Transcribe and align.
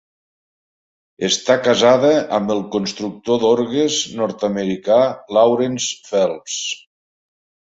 Està 1.27 1.57
casada 1.67 2.09
amb 2.37 2.53
el 2.55 2.63
constructor 2.77 3.39
d'orgues 3.43 3.99
nord-americà 4.23 4.99
Lawrence 5.39 6.03
Phelps. 6.11 6.61